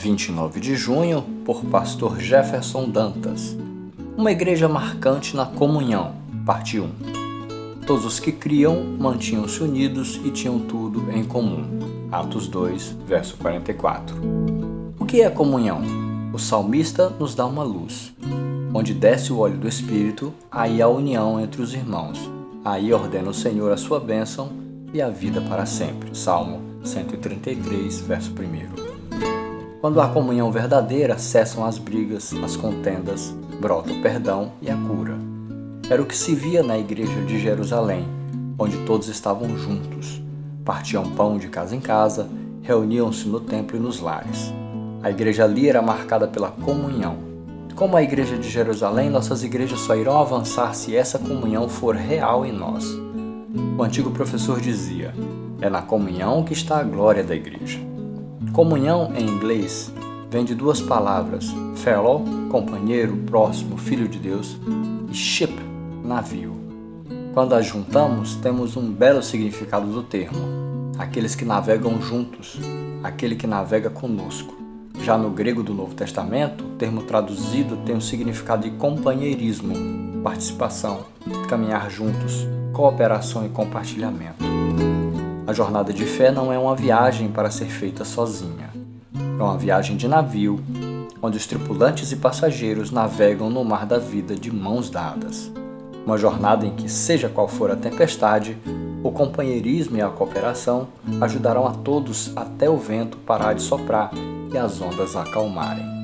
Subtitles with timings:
[0.00, 3.54] 29 de junho, por Pastor Jefferson Dantas.
[4.16, 6.14] Uma igreja marcante na comunhão,
[6.46, 6.88] parte 1.
[7.86, 12.08] Todos os que criam mantinham-se unidos e tinham tudo em comum.
[12.10, 14.16] Atos 2, verso 44.
[14.98, 15.82] O que é comunhão?
[16.32, 18.14] O salmista nos dá uma luz.
[18.72, 22.18] Onde desce o óleo do Espírito, aí a união entre os irmãos.
[22.64, 24.48] Aí ordena o Senhor a sua bênção
[24.94, 26.16] e a vida para sempre.
[26.16, 28.89] Salmo 133, verso 1.
[29.80, 35.16] Quando há comunhão verdadeira, cessam as brigas, as contendas, brota o perdão e a cura.
[35.88, 38.06] Era o que se via na igreja de Jerusalém,
[38.58, 40.20] onde todos estavam juntos.
[40.66, 42.28] Partiam pão de casa em casa,
[42.60, 44.52] reuniam-se no templo e nos lares.
[45.02, 47.16] A igreja ali era marcada pela comunhão.
[47.74, 52.44] Como a igreja de Jerusalém, nossas igrejas só irão avançar se essa comunhão for real
[52.44, 52.84] em nós.
[53.78, 55.14] O antigo professor dizia:
[55.58, 57.89] é na comunhão que está a glória da igreja.
[58.52, 59.92] Comunhão em inglês
[60.28, 64.56] vem de duas palavras: fellow, companheiro, próximo, filho de Deus,
[65.08, 65.54] e ship,
[66.04, 66.58] navio.
[67.32, 72.58] Quando as juntamos, temos um belo significado do termo: aqueles que navegam juntos,
[73.04, 74.58] aquele que navega conosco.
[75.00, 79.74] Já no grego do Novo Testamento, o termo traduzido tem o significado de companheirismo,
[80.22, 81.06] participação,
[81.48, 84.59] caminhar juntos, cooperação e compartilhamento.
[85.50, 88.70] A jornada de fé não é uma viagem para ser feita sozinha.
[89.12, 90.60] É uma viagem de navio,
[91.20, 95.50] onde os tripulantes e passageiros navegam no mar da vida de mãos dadas.
[96.06, 98.56] Uma jornada em que, seja qual for a tempestade,
[99.02, 100.86] o companheirismo e a cooperação
[101.20, 104.12] ajudarão a todos até o vento parar de soprar
[104.54, 105.99] e as ondas acalmarem.